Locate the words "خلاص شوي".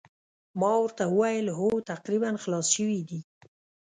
2.43-3.01